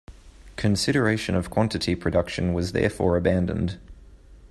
Consideration 0.55 1.35
of 1.35 1.51
quantity 1.51 1.93
production 1.93 2.53
was 2.55 2.71
therefore 2.71 3.17
abandoned. 3.17 3.77